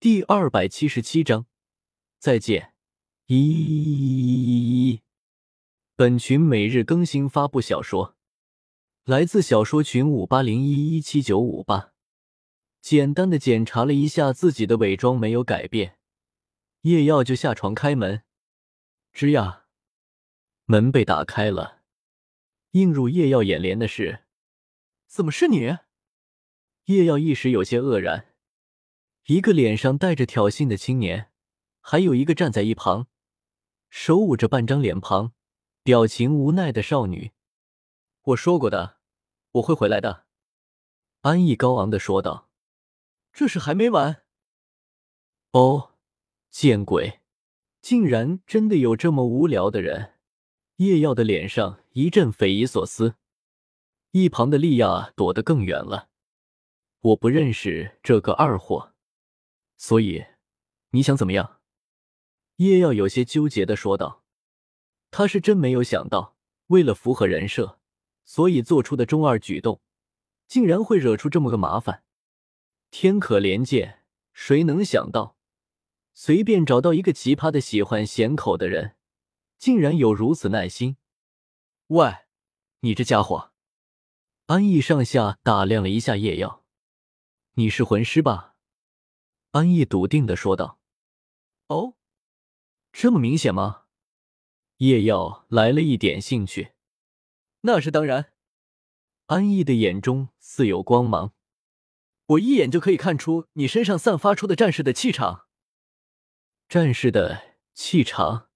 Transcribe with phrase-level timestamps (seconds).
[0.00, 1.44] 第二百七十七章，
[2.18, 2.72] 再见。
[3.26, 5.02] 一，
[5.94, 8.16] 本群每日更新发布小说，
[9.04, 11.92] 来自小说群五八零一一七九五八。
[12.80, 15.98] 简单的检查了一下自己的伪装没有改变，
[16.80, 18.22] 叶耀就下床开门。
[19.12, 19.66] 吱呀，
[20.64, 21.82] 门被打开了，
[22.70, 24.20] 映入叶耀眼帘的是，
[25.06, 25.76] 怎么是你？
[26.86, 28.29] 叶耀一时有些愕然。
[29.26, 31.30] 一个脸上带着挑衅的青年，
[31.80, 33.06] 还有一个站在一旁，
[33.88, 35.32] 手捂着半张脸庞，
[35.82, 37.32] 表情无奈的少女。
[38.22, 38.98] 我说过的，
[39.52, 40.26] 我会回来的。”
[41.22, 42.48] 安逸高昂的说道。
[43.32, 44.22] “这事还没完。”
[45.52, 45.94] 哦，
[46.50, 47.20] 见鬼！
[47.80, 50.14] 竟然真的有这么无聊的人！
[50.76, 53.16] 叶耀的脸上一阵匪夷所思，
[54.12, 56.08] 一旁的莉亚躲得更远了。
[57.00, 58.89] 我不认识这个二货。
[59.80, 60.26] 所以，
[60.90, 61.58] 你想怎么样？
[62.56, 64.22] 叶耀有些纠结的说道。
[65.10, 67.80] 他是真没有想到，为了符合人设，
[68.26, 69.80] 所以做出的中二举动，
[70.46, 72.04] 竟然会惹出这么个麻烦。
[72.90, 75.38] 天可怜见，谁能想到，
[76.12, 78.96] 随便找到一个奇葩的喜欢咸口的人，
[79.56, 80.98] 竟然有如此耐心。
[81.86, 82.26] 喂，
[82.80, 83.52] 你这家伙！
[84.44, 86.66] 安逸上下打量了一下叶耀，
[87.54, 88.49] 你是魂师吧？
[89.52, 90.78] 安逸笃定的说道
[91.68, 91.94] ：“哦，
[92.92, 93.84] 这么明显吗？”
[94.78, 96.72] 叶耀来了一点兴趣。
[97.62, 98.32] “那是当然。”
[99.26, 101.32] 安逸的眼中似有光芒
[102.26, 105.46] ，“我一眼就可以看出你身上散发出的战士的气场。”
[106.68, 108.48] 战士的气场？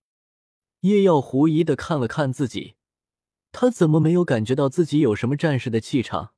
[0.80, 2.76] 叶耀狐疑的看了看自己，
[3.50, 6.34] 他怎么没有感觉到自己有什么战士的气场？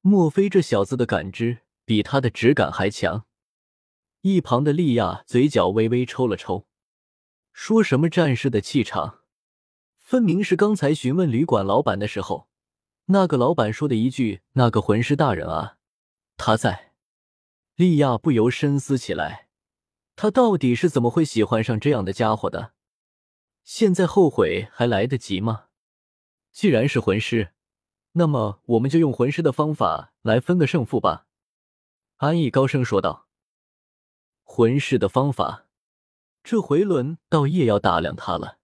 [0.00, 3.26] 莫非这小子的感知比他的直感还强？
[4.22, 6.66] 一旁的莉亚嘴角微微抽了抽，
[7.54, 9.20] 说什么战士的气场，
[9.96, 12.46] 分明是刚才询问旅馆老板的时候，
[13.06, 15.78] 那个老板说的一句“那个魂师大人啊，
[16.36, 16.92] 他在。”
[17.76, 19.48] 莉亚不由深思起来，
[20.16, 22.74] 他到底是怎么会喜欢上这样的家伙的？
[23.64, 25.68] 现在后悔还来得及吗？
[26.52, 27.54] 既然是魂师，
[28.12, 31.26] 那么我们就用魂师的方法来分个胜负吧。”
[32.18, 33.29] 安逸高声说道。
[34.52, 35.68] 魂师的方法，
[36.42, 38.58] 这回轮到叶耀打量他了。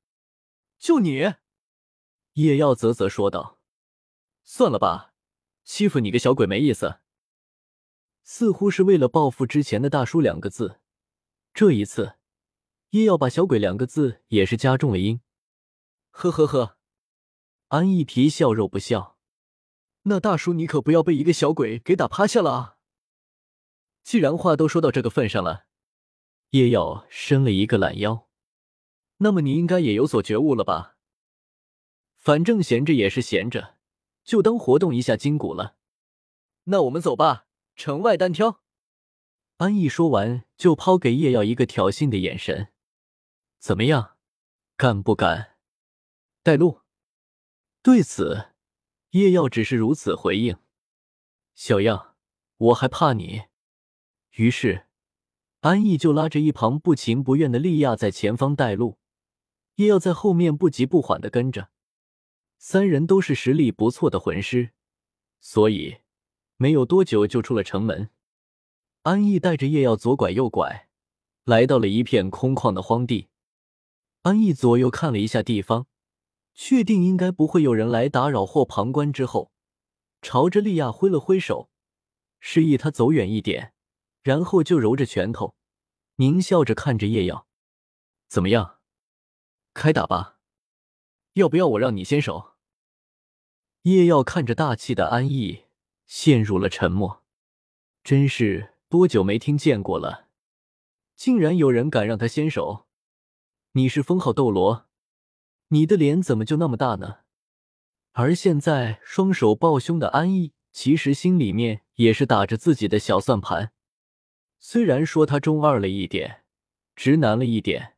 [0.79, 1.35] 就你，
[2.33, 3.61] 叶耀啧啧说道
[4.43, 5.15] ：“算了吧，
[5.63, 6.99] 欺负你个小鬼没意思。”
[8.25, 10.81] 似乎是为了报复之前的大叔两个字，
[11.55, 12.17] 这一次
[12.91, 15.21] 叶耀把小鬼两个字也是加重了音。
[16.11, 16.79] 呵呵呵，
[17.69, 19.17] 安逸皮笑肉不笑。
[20.03, 22.79] 那大叔你可不要被一个小鬼给打趴下了啊！
[24.03, 25.66] 既然话都说到这个份上了。
[26.57, 28.27] 叶耀伸了一个懒腰，
[29.19, 30.97] 那么你应该也有所觉悟了吧？
[32.17, 33.77] 反正闲着也是闲着，
[34.25, 35.77] 就当活动一下筋骨了。
[36.65, 38.63] 那我们走吧，城外单挑。
[39.59, 42.73] 安逸说完，就抛给叶耀一个挑衅的眼神。
[43.59, 44.17] 怎么样，
[44.79, 45.57] 敢不敢
[46.43, 46.81] 带路？
[47.83, 48.53] 对此，
[49.11, 50.57] 叶耀只是如此回应。
[51.55, 52.17] 小样，
[52.57, 53.43] 我还怕你？
[54.37, 54.86] 于是。
[55.67, 58.99] 安逸就拉着一旁不情不愿的莉亚在前方带路，
[59.75, 61.71] 叶耀在后面不急不缓的跟着。
[62.57, 64.71] 三人都是实力不错的魂师，
[65.41, 65.97] 所以
[66.57, 68.11] 没有多久就出了城门。
[69.03, 70.89] 安逸带着叶耀左拐右拐，
[71.43, 73.27] 来到了一片空旷的荒地。
[74.23, 75.89] 安逸左右看了一下地方，
[76.55, 79.51] 确定应该不会有人来打扰或旁观之后，
[80.23, 81.71] 朝着莉亚挥了挥手，
[82.39, 83.73] 示意他走远一点。
[84.27, 85.55] 然后就揉着拳头，
[86.17, 87.47] 狞笑着看着叶耀，
[88.27, 88.81] 怎么样？
[89.73, 90.41] 开打吧？
[91.35, 92.57] 要不要我让你先手？
[93.83, 95.67] 叶耀看着大气的安逸，
[96.09, 97.23] 陷入了沉默。
[98.03, 100.27] 真是多久没听见过了，
[101.15, 102.89] 竟然有人敢让他先手？
[103.75, 104.89] 你是封号斗罗，
[105.69, 107.19] 你的脸怎么就那么大呢？
[108.15, 113.73] 而现在双手抱胸的安逸，其实心里面也是打着自己的小算盘。
[114.69, 116.43] 虽然说他中二了一点，
[116.97, 117.95] 直男了一点，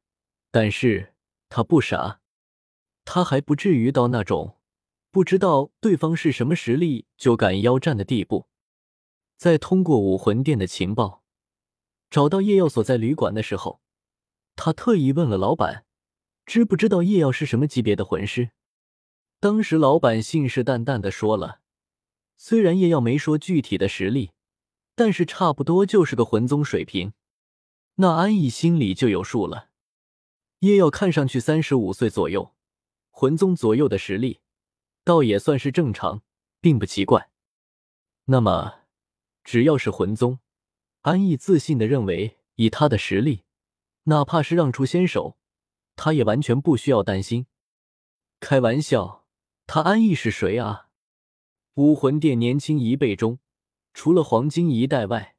[0.50, 1.14] 但是
[1.48, 2.20] 他不傻，
[3.06, 4.58] 他还不至于到那种
[5.10, 8.48] 不知道对方是什么实力就敢邀战的地步。
[9.38, 11.24] 在通过武魂殿的情报
[12.10, 13.80] 找到叶耀所在旅馆的时候，
[14.54, 15.86] 他特意问了老板，
[16.44, 18.50] 知不知道叶耀是什么级别的魂师。
[19.40, 21.62] 当时老板信誓旦旦的说了，
[22.36, 24.32] 虽然叶耀没说具体的实力。
[24.98, 27.12] 但是差不多就是个魂宗水平。
[27.94, 29.68] 那安逸心里就有数了。
[30.58, 32.52] 叶耀看上去三十五岁左右，
[33.12, 34.40] 魂宗左右的实力，
[35.04, 36.22] 倒也算是正常，
[36.60, 37.30] 并不奇怪。
[38.24, 38.80] 那么，
[39.44, 40.40] 只要是魂宗，
[41.02, 43.44] 安逸自信的认为，以他的实力，
[44.04, 45.38] 哪怕是让出先手，
[45.94, 47.46] 他也完全不需要担心。
[48.40, 49.24] 开玩笑，
[49.68, 50.88] 他安逸是谁啊？
[51.74, 53.38] 武魂殿年轻一辈中，
[53.98, 55.34] 除了黄金一代外，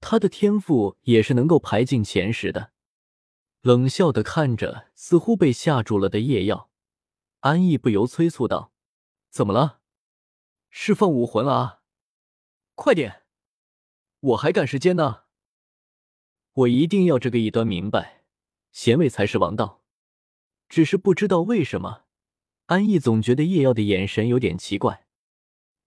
[0.00, 2.72] 他的天赋也是能够排进前十的。
[3.60, 6.70] 冷笑的看着似乎被吓住了的叶耀，
[7.38, 8.72] 安逸不由催促道
[9.30, 9.78] ：“怎么了？
[10.70, 11.82] 释放武魂啊！
[12.74, 13.22] 快点，
[14.18, 15.22] 我还赶时间呢。
[16.54, 18.24] 我一定要这个异端明白，
[18.72, 19.84] 贤位才是王道。
[20.68, 22.02] 只是不知道为什么，
[22.66, 25.06] 安逸总觉得叶耀的眼神有点奇怪，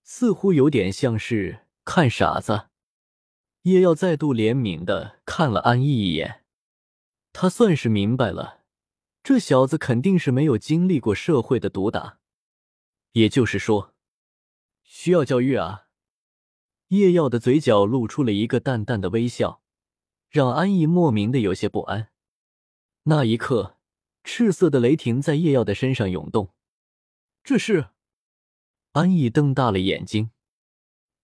[0.03, 2.69] 似乎有点像是看傻子。
[3.63, 6.45] 叶耀再度怜悯的看了安逸一眼。”
[7.33, 8.61] 他算是明白了，
[9.21, 12.19] 这小子肯定是没有经历过社会的毒打，
[13.11, 13.93] 也就是说，
[14.83, 15.87] 需要教育啊。
[16.87, 19.61] 叶耀的嘴角露出了一个淡淡的微笑，
[20.29, 22.11] 让安逸莫名的有些不安。
[23.03, 23.77] 那一刻，
[24.23, 26.53] 赤色的雷霆在叶耀的身上涌动。
[27.43, 27.89] 这是？
[28.93, 30.31] 安逸瞪大了眼睛，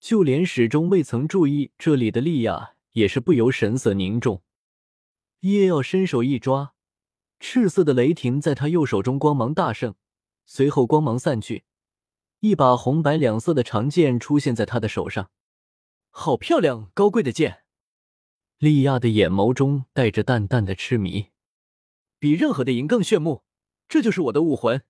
[0.00, 4.42] 就连始终未曾注意这里的莉亚也是不由神色凝重。
[5.40, 6.74] 叶耀伸手一抓，
[7.40, 9.94] 赤色的雷霆在他右手中光芒大盛，
[10.44, 11.64] 随后光芒散去，
[12.40, 15.30] 一把红白两色的长剑出现在他的手上。
[16.10, 17.64] 好漂亮，高贵的剑！
[18.58, 21.28] 莉亚的眼眸中带着淡淡的痴迷，
[22.18, 23.44] 比任何的银更炫目。
[23.88, 24.82] 这就是我的武魂。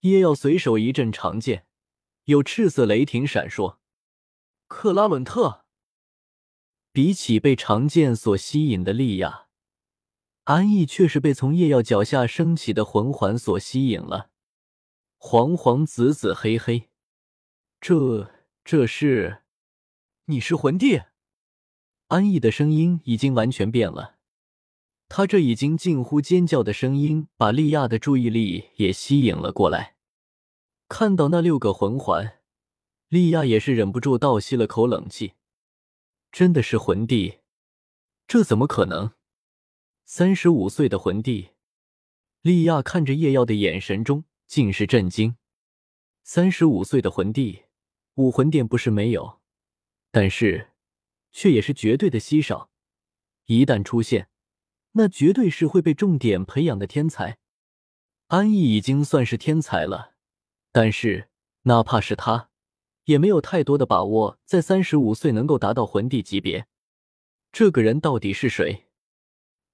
[0.00, 1.66] 叶耀随手一阵长剑，
[2.26, 3.78] 有赤色雷霆闪烁。
[4.68, 5.64] 克拉伦特，
[6.90, 9.46] 比起被长剑所吸引的莉亚。
[10.44, 14.30] 安逸却是被从夜耀脚下升起的魂环所吸引了，
[15.18, 16.88] 黄黄紫紫黑黑，
[17.80, 18.30] 这
[18.64, 19.42] 这是，
[20.26, 21.02] 你是魂帝？
[22.08, 24.16] 安逸的声音已经完全变了，
[25.08, 29.96] 他这已经近乎尖叫的声音把莉亚的注意力也吸引了过来。
[30.88, 32.35] 看到那六个魂环，
[33.08, 35.34] 莉亚也是忍不住倒吸了口冷气，
[36.32, 37.38] 真的是魂帝？
[38.26, 39.12] 这怎么可能？
[40.04, 41.50] 三十五岁的魂帝，
[42.42, 45.36] 莉亚看着叶耀的眼神中尽是震惊。
[46.24, 47.66] 三十五岁的魂帝，
[48.14, 49.40] 武魂殿不是没有，
[50.10, 50.72] 但是
[51.30, 52.70] 却也是绝对的稀少。
[53.44, 54.28] 一旦出现，
[54.92, 57.38] 那绝对是会被重点培养的天才。
[58.26, 60.14] 安逸已经算是天才了，
[60.72, 61.28] 但是
[61.62, 62.45] 哪怕是他，
[63.06, 66.68] 也没有太多的把握在三十五岁能够达到魂帝级别。
[67.50, 68.86] 这个人到底是谁？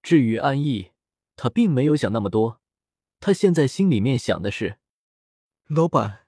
[0.03, 0.93] 至于安逸，
[1.37, 2.61] 他并没有想那么多，
[3.21, 4.79] 他现在心里面想的是：
[5.67, 6.27] 老板，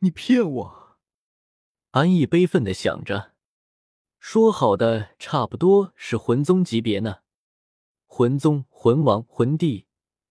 [0.00, 0.98] 你骗我！
[1.92, 3.32] 安逸悲愤的想着，
[4.18, 7.18] 说好的差不多是魂宗级别呢，
[8.06, 9.86] 魂宗、魂王、魂帝，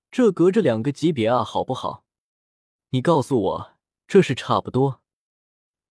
[0.09, 2.05] 这隔着两个级别啊，好不好？
[2.89, 3.77] 你告诉我，
[4.07, 5.00] 这是差不多。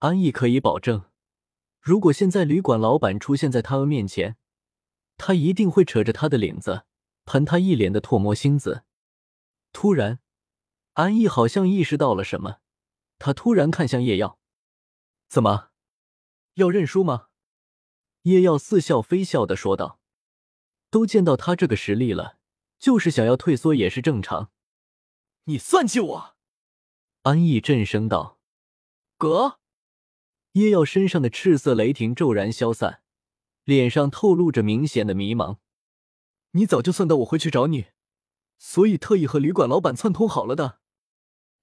[0.01, 1.05] 安逸可以保证，
[1.79, 4.37] 如果现在旅馆老板出现在他们面前。
[5.15, 6.85] 他一定会扯着他的领子，
[7.25, 8.83] 喷他一脸的唾沫星子。
[9.71, 10.19] 突然，
[10.93, 12.57] 安逸好像意识到了什么，
[13.19, 14.39] 他突然看向叶耀
[15.29, 15.69] ：“怎么，
[16.55, 17.27] 要认输吗？”
[18.23, 19.99] 叶耀似笑非笑的说道
[20.89, 22.39] ：“都见到他这个实力了，
[22.79, 24.49] 就是想要退缩也是正常。”
[25.45, 26.35] 你算计我！
[27.21, 28.39] 安逸震声道
[29.19, 29.59] ：“哥！”
[30.53, 33.01] 叶耀身上的赤色雷霆骤然消散。
[33.63, 35.57] 脸上透露着明显的迷茫。
[36.53, 37.85] 你早就算到我会去找你，
[38.57, 40.79] 所以特意和旅馆老板串通好了的。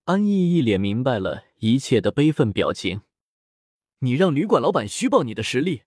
[0.05, 3.03] 安逸一脸明白了一切的悲愤表情。
[3.99, 5.83] 你让旅馆老板虚报你的实力，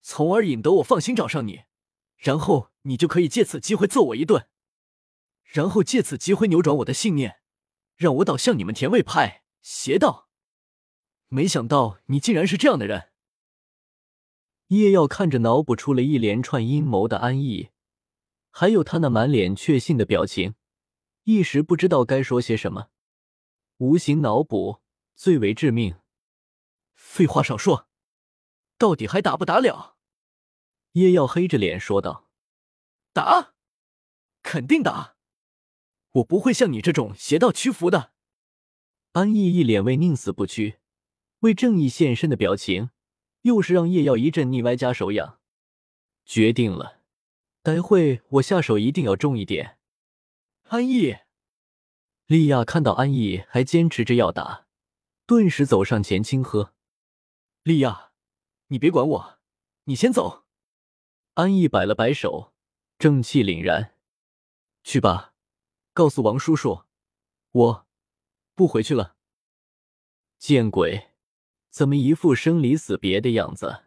[0.00, 1.64] 从而引得我放心找上你，
[2.16, 4.46] 然后你就可以借此机会揍我一顿，
[5.44, 7.40] 然后借此机会扭转我的信念，
[7.96, 10.25] 让我倒向你们甜味派邪道。
[11.28, 13.10] 没想到你竟然是这样的人。
[14.68, 17.70] 叶耀看着脑补出了一连串阴谋的安逸，
[18.50, 20.54] 还有他那满脸确信的表情，
[21.24, 22.88] 一时不知道该说些什么。
[23.78, 24.80] 无形脑补
[25.14, 25.96] 最为致命。
[26.94, 27.88] 废话少说，
[28.78, 29.96] 到底还打不打了？
[30.92, 32.28] 叶耀黑着脸说道
[33.12, 33.54] ：“打，
[34.42, 35.16] 肯定打，
[36.12, 38.12] 我不会像你这种邪道屈服的。”
[39.12, 40.78] 安逸一脸为宁死不屈、
[41.40, 42.90] 为正义献身的表情。
[43.42, 45.38] 又是让叶耀一阵腻歪加手痒，
[46.24, 47.00] 决定了，
[47.62, 49.78] 待会我下手一定要重一点。
[50.64, 51.18] 安逸，
[52.26, 54.66] 莉亚看到安逸还坚持着要打，
[55.26, 56.74] 顿时走上前轻喝
[57.62, 58.10] ：“莉亚，
[58.66, 59.38] 你别管我，
[59.84, 60.44] 你先走。”
[61.34, 62.52] 安逸摆了摆手，
[62.98, 63.94] 正气凛然
[64.82, 65.34] ：“去吧，
[65.92, 66.82] 告诉王叔叔，
[67.52, 67.86] 我
[68.56, 69.14] 不回去了。”
[70.40, 71.10] 见鬼，
[71.76, 73.82] 怎么一副生离死别的样子？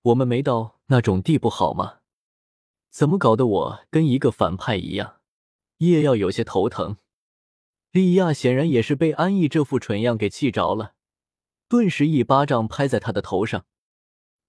[0.00, 1.98] 我们没到那种地步好吗？
[2.88, 5.20] 怎么搞得我跟一个反派一样？
[5.76, 6.96] 叶耀有些头疼。
[7.90, 10.94] 莉亚显然也是被安逸这副蠢样给气着了，
[11.68, 13.66] 顿时一巴掌拍在他的头上，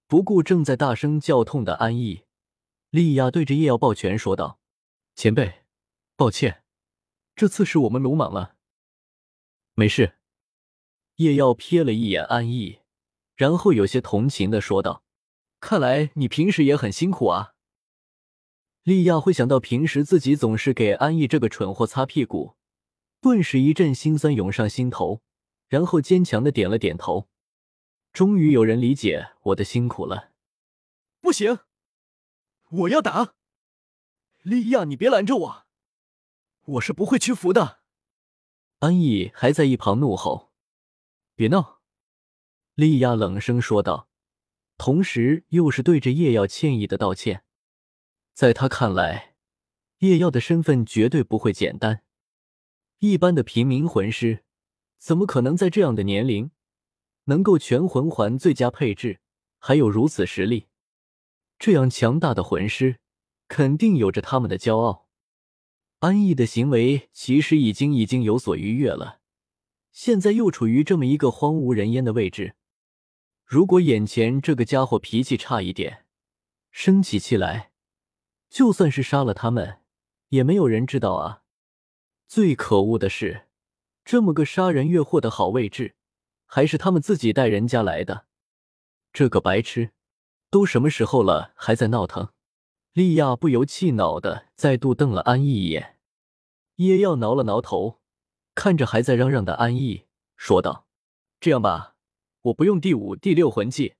[0.06, 2.24] 不顾正在大声叫痛的安逸。
[2.88, 4.58] 莉亚对着叶耀抱拳说道
[5.14, 5.66] ：“前辈，
[6.16, 6.64] 抱歉，
[7.36, 8.56] 这次是我们鲁莽了。
[9.74, 10.14] 没事。”
[11.18, 12.78] 叶耀瞥了一眼安逸，
[13.34, 15.02] 然后有些同情的说道
[15.58, 17.54] ：“看来你平时也很辛苦啊。”
[18.84, 22.54] 莉亚会想到平时自己总是给安逸这个蠢货擦屁股，
[23.20, 25.20] 顿时一阵心酸涌上心头，
[25.66, 27.28] 然后坚强的点了点头。
[28.12, 30.30] 终于有人理解我的辛苦了。
[31.20, 31.58] 不行。
[32.70, 33.34] 我要打，
[34.42, 35.66] 莉亚，你别拦着我，
[36.64, 37.80] 我是不会屈服的。
[38.78, 40.47] 安逸还在一旁怒吼
[41.38, 41.78] ：“别闹！”
[42.74, 44.08] 莉亚冷声说道，
[44.76, 47.44] 同时又是对着叶耀歉意的道歉。
[48.34, 49.36] 在他看来，
[49.98, 52.02] 叶耀的身份绝对不会简单，
[52.98, 54.44] 一般的平民魂师
[54.98, 56.50] 怎么可能在这样的年龄
[57.26, 59.20] 能够全魂环最佳配置，
[59.60, 60.66] 还有如此实力？
[61.56, 62.98] 这样强大的魂师，
[63.46, 65.08] 肯定有着他们的骄傲。
[66.00, 69.20] 安逸的行为其实已经已经有所逾越了，
[70.00, 72.54] 现在又处于这么一个荒无人烟的位置。
[73.44, 76.06] 如果眼前这个家伙脾气差一点，
[76.70, 77.72] 生起气来，
[78.48, 79.80] 就算是杀了他们，
[80.28, 81.42] 也没有人知道啊。
[82.28, 83.48] 最可恶的是，
[84.04, 85.96] 这么个杀人越货的好位置，
[86.46, 88.26] 还是他们自己带人家来的。
[89.12, 89.90] 这个白痴！
[90.48, 92.28] 都什么时候了，还在闹腾？
[92.92, 95.98] 莉亚不由气恼的再度瞪了安逸一眼。
[96.76, 97.97] 叶耀挠了挠头，
[98.58, 100.88] 看着还在嚷嚷的安逸，说道
[101.38, 101.94] ：“这样吧，
[102.42, 103.94] 我不用第五、第六魂技，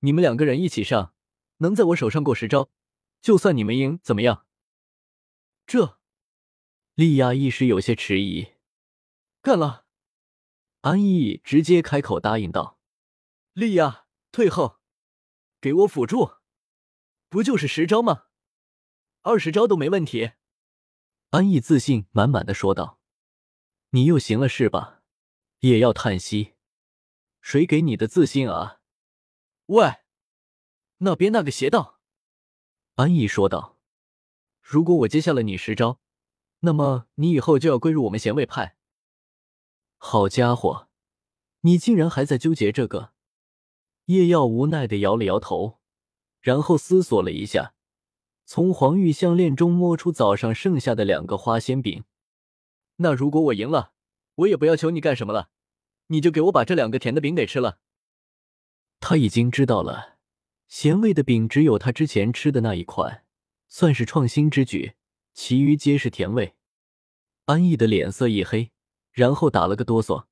[0.00, 1.14] 你们两个人一起上，
[1.58, 2.68] 能在我手上过十招，
[3.22, 4.46] 就算你们赢，怎么样？”
[5.64, 6.00] 这，
[6.96, 8.54] 莉亚一时有些迟疑。
[9.40, 9.86] 干了！
[10.80, 12.80] 安逸直接开口答应道
[13.54, 14.80] ：“莉亚，退后。”
[15.62, 16.32] 给我辅助，
[17.28, 18.24] 不就是十招吗？
[19.22, 20.32] 二十招都没问题。
[21.30, 22.98] 安逸自信满满的说道
[23.94, 25.02] ：“你又行了是吧？”
[25.60, 26.54] 也要叹息
[27.40, 28.80] ：“谁给你的自信啊？”
[29.66, 30.00] 喂，
[30.98, 32.00] 那边那个邪道。
[32.96, 33.78] 安逸说道
[34.60, 36.00] ：“如果我接下了你十招，
[36.60, 38.76] 那么你以后就要归入我们贤位派。”
[39.96, 40.88] 好家伙，
[41.60, 43.12] 你竟然还在纠结这个！
[44.06, 45.78] 叶耀无奈的摇了摇头，
[46.40, 47.74] 然后思索了一下，
[48.44, 52.04] 从黄玉项链中摸出早上剩下的两个花仙饼。
[52.96, 53.92] 那如果我赢了，
[54.36, 55.50] 我也不要求你干什么了，
[56.06, 57.78] 你就给我把这两个甜的饼给吃了。
[59.00, 60.18] 他已经知道了，
[60.68, 63.24] 咸味的饼只有他之前吃的那一款
[63.68, 64.94] 算是创新之举，
[65.32, 66.54] 其余皆是甜味。
[67.46, 68.72] 安逸的脸色一黑，
[69.12, 70.26] 然后打了个哆嗦。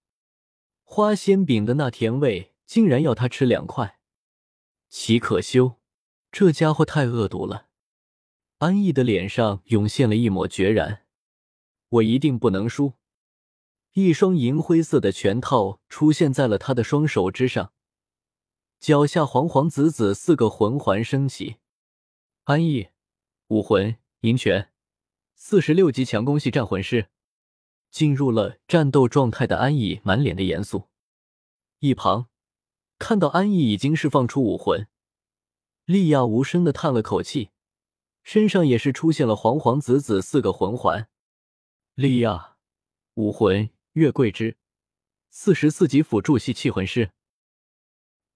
[0.85, 2.51] 花仙饼的那甜味。
[2.65, 3.99] 竟然要他吃两块，
[4.89, 5.79] 岂可修，
[6.31, 7.67] 这家伙太恶毒了。
[8.59, 11.02] 安逸的脸上涌现了一抹决然，
[11.93, 12.95] 我一定不能输。
[13.93, 17.73] 一双银灰色的拳套出现在了他的双手之上，
[18.81, 21.57] 脚下黄黄紫紫四个魂环升起。
[22.45, 22.89] 安逸，
[23.49, 24.71] 武魂银拳，
[25.35, 27.09] 四十六级强攻系战魂师。
[27.91, 30.89] 进入了战斗状态的安逸满脸的严肃，
[31.81, 32.31] 一旁。
[32.99, 34.89] 看到安逸已经释放出武魂，
[35.85, 37.51] 莉亚无声的叹了口气，
[38.23, 41.11] 身上也是出现了黄黄紫紫四个魂环。
[41.95, 42.57] 莉亚，
[43.17, 44.57] 武魂月桂枝，
[45.29, 47.13] 四十四级辅助系气魂师。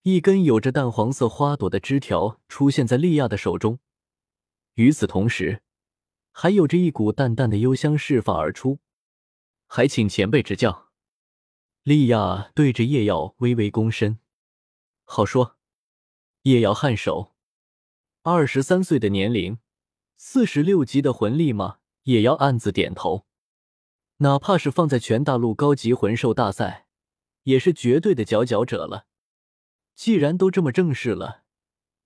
[0.02, 3.78] 一根有着淡黄色花朵的枝条出现在莉亚的手中，
[4.74, 5.62] 与此同时，
[6.32, 8.80] 还有着一股淡淡的幽香释放而出。
[9.66, 10.90] 还请前辈指教。
[11.82, 14.18] 莉亚对着叶耀微微躬身。
[15.04, 15.56] 好说，
[16.42, 17.34] 叶瑶颔首。
[18.20, 19.58] 二十三岁的年龄，
[20.14, 21.78] 四十六级的魂力吗？
[22.02, 23.24] 叶瑶暗自点头。
[24.18, 26.86] 哪怕是放在全大陆高级魂兽大赛，
[27.42, 29.06] 也是绝对的佼佼者了。
[29.94, 31.42] 既然都这么正式了，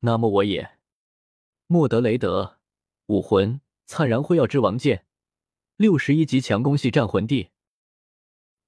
[0.00, 0.78] 那么我也。
[1.66, 2.58] 莫德雷德，
[3.06, 5.06] 武魂灿然辉耀之王剑，
[5.76, 7.50] 六十一级强攻系战魂帝。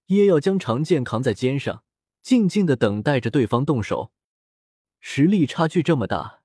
[0.06, 1.82] 叶耀将长剑扛在肩上，
[2.22, 4.12] 静静的等待着对方动手。
[5.00, 6.42] 实力差距这么大，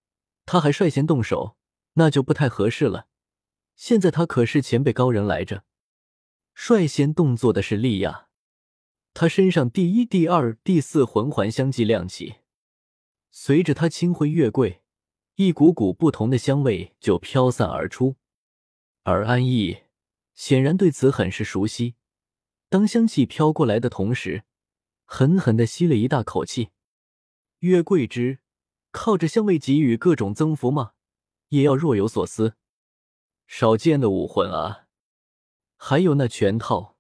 [0.48, 1.58] 他还率先动手，
[1.94, 3.08] 那就不太合适了。
[3.76, 5.64] 现在他可是前辈高人来着。
[6.60, 8.30] 率先动作的是莉亚，
[9.14, 12.38] 她身上第一、第二、第四魂环相继亮起，
[13.30, 14.82] 随着她轻挥月桂，
[15.36, 18.16] 一股股不同的香味就飘散而出。
[19.04, 19.84] 而安逸
[20.34, 21.94] 显然对此很是熟悉。
[22.70, 24.44] 当香气飘过来的同时，
[25.06, 26.72] 狠狠的吸了一大口气。
[27.60, 28.40] 月桂枝
[28.90, 30.94] 靠着香味给予各种增幅吗？
[31.50, 32.56] 也要若有所思。
[33.46, 34.87] 少见的武魂啊！
[35.78, 36.98] 还有那拳套，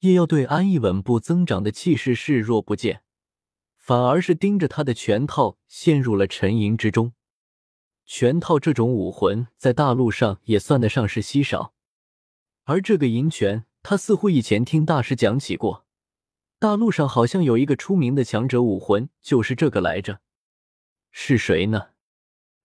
[0.00, 3.02] 也要对安逸稳步增长的气势视若不见，
[3.76, 7.14] 反而是盯着他的拳套陷入了沉吟之中。
[8.04, 11.72] 拳套这种武魂在大陆上也算得上是稀少，
[12.64, 13.64] 而这个银拳。
[13.80, 15.86] 他似乎以前听大师讲起过，
[16.58, 20.20] 大陆上好像有一个出名的强者武魂，就是这个来着。
[21.10, 21.90] 是谁呢？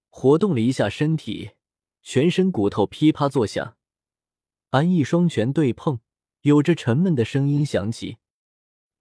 [0.10, 1.52] 活动了一下身体，
[2.02, 3.78] 全身骨头噼啪作响。
[4.74, 6.00] 安逸双拳对碰，
[6.42, 8.18] 有着沉闷的声音响起。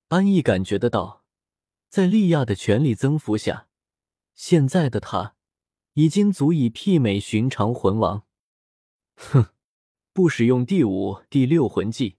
[0.08, 1.24] 安逸感觉得到，
[1.88, 3.68] 在利亚的全力增幅下，
[4.34, 5.34] 现在的他
[5.94, 8.26] 已经足以媲美寻常魂王。
[9.16, 9.46] 哼。
[10.12, 12.18] 不使用第五、第六魂技，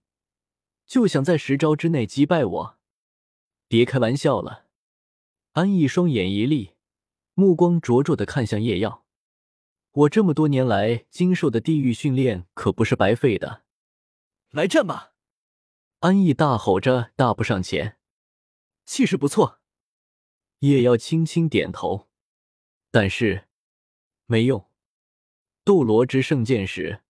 [0.87, 2.79] 就想在十招之内击败我？
[3.67, 4.65] 别开玩笑了！
[5.51, 6.71] 安逸双眼一立，
[7.35, 9.02] 目光灼灼的看向叶耀。
[9.93, 13.61] 我这么多年来经受的地狱训练可不是白费的。
[14.49, 15.13] 来战吧！
[15.99, 17.97] 安逸大吼着，大步上前，
[18.85, 19.59] 气势不错。
[20.59, 22.09] 叶耀轻轻点头，
[22.89, 23.47] 但是
[24.25, 24.67] 没用。
[25.63, 27.02] 斗罗之圣剑时。